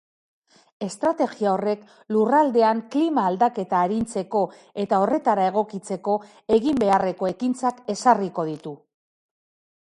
[0.83, 1.83] Estrategia horrek
[2.15, 4.41] lurraldean klima-aldaketa arintzeko
[4.85, 6.17] eta horretara egokitzeko
[6.59, 8.75] egin beharreko ekintzak ezarriko ditu.